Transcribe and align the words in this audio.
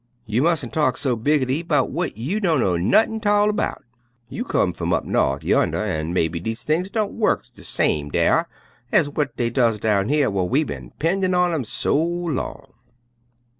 You 0.25 0.41
mus'n' 0.41 0.71
talk 0.71 0.97
so 0.97 1.15
biggitty 1.15 1.61
'bout 1.67 1.89
w'at 1.89 2.17
you 2.17 2.39
dunno 2.39 2.75
nuttin' 2.75 3.19
't 3.19 3.29
all 3.29 3.51
about. 3.51 3.83
You 4.29 4.43
come 4.43 4.73
f'um 4.73 4.91
up 4.93 5.05
Norf 5.05 5.43
yonner, 5.43 5.77
an' 5.77 6.11
mebbe 6.11 6.41
dese 6.41 6.63
things 6.63 6.89
don' 6.89 7.19
wu'k 7.19 7.53
de 7.53 7.63
same 7.63 8.09
dar 8.09 8.49
ez 8.91 9.05
w'at 9.09 9.37
dey 9.37 9.51
does 9.51 9.77
down 9.79 10.09
yer 10.09 10.31
whar 10.31 10.45
we 10.49 10.63
bin 10.63 10.89
'pendin' 10.97 11.35
on 11.35 11.53
'em 11.53 11.63
so 11.65 11.95
long." 12.01 12.73